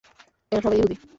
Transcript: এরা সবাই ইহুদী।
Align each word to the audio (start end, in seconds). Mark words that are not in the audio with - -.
এরা 0.51 0.61
সবাই 0.63 0.77
ইহুদী। 0.79 0.95